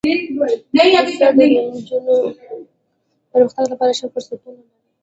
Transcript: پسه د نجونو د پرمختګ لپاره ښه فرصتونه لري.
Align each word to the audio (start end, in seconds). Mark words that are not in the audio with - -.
پسه 1.05 1.27
د 1.37 1.39
نجونو 1.73 2.15
د 2.35 2.35
پرمختګ 3.31 3.65
لپاره 3.71 3.91
ښه 3.99 4.07
فرصتونه 4.13 4.51
لري. 4.65 4.69